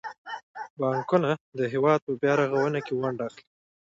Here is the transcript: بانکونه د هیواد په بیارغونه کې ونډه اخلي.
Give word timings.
بانکونه 0.79 1.29
د 1.57 1.59
هیواد 1.73 1.99
په 2.05 2.11
بیارغونه 2.21 2.79
کې 2.85 2.93
ونډه 2.99 3.23
اخلي. 3.29 3.45